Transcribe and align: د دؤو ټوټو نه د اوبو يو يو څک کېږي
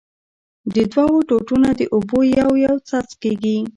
د 0.75 0.77
دؤو 0.93 1.17
ټوټو 1.27 1.55
نه 1.63 1.71
د 1.79 1.81
اوبو 1.95 2.19
يو 2.43 2.51
يو 2.65 2.75
څک 2.89 3.07
کېږي 3.21 3.57